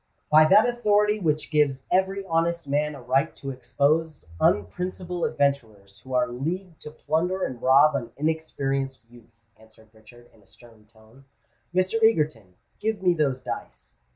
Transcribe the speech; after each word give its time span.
"By 0.31 0.45
that 0.47 0.67
authority 0.67 1.19
which 1.19 1.51
gives 1.51 1.85
every 1.91 2.25
honest 2.25 2.65
man 2.67 2.95
a 2.95 3.01
right 3.03 3.35
to 3.35 3.51
expose 3.51 4.25
unprincipled 4.39 5.25
adventurers 5.25 5.99
who 5.99 6.15
are 6.15 6.27
leagued 6.27 6.81
to 6.81 6.89
plunder 6.89 7.43
and 7.43 7.61
rob 7.61 7.95
an 7.95 8.11
inexperienced 8.17 9.07
youth," 9.11 9.43
answered 9.57 9.89
Richard, 9.93 10.31
in 10.33 10.41
a 10.41 10.47
stern 10.47 10.87
tone. 10.91 11.25
"Mr. 11.71 12.01
Egerton, 12.01 12.55
give 12.79 13.03
me 13.03 13.13
those 13.13 13.41
dice." 13.41 13.97